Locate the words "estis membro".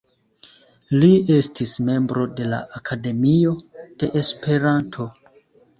1.35-2.25